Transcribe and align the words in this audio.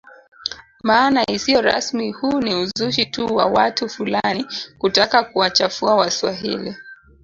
Maana 0.83 1.25
isiyo 1.31 1.61
rasmi 1.61 2.11
huu 2.11 2.41
ni 2.41 2.55
uzushi 2.55 3.05
tu 3.05 3.35
wa 3.35 3.45
watu 3.45 3.89
fulani 3.89 4.45
kutaka 4.77 5.23
kuwachafua 5.23 5.95
waswahili 5.95 6.75